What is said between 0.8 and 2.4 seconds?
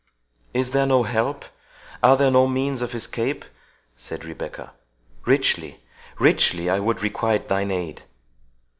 no help?—Are there